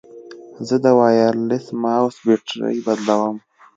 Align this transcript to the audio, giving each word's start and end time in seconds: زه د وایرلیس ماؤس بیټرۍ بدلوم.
زه 0.67 0.75
د 0.83 0.85
وایرلیس 0.99 1.65
ماؤس 1.81 2.15
بیټرۍ 2.25 2.77
بدلوم. 2.85 3.35